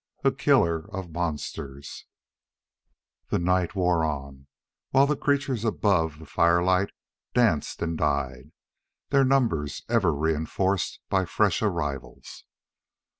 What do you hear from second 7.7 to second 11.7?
and died, their numbers ever reinforced by fresh